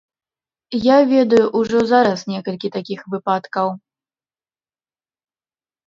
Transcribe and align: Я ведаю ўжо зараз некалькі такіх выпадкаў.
Я 0.85 0.95
ведаю 1.13 1.45
ўжо 1.61 1.77
зараз 1.93 2.19
некалькі 2.33 2.73
такіх 2.79 2.99
выпадкаў. 3.17 3.73